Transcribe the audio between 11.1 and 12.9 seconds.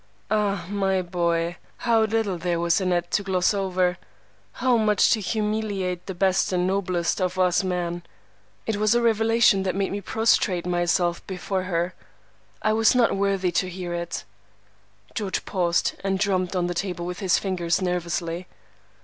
before her. I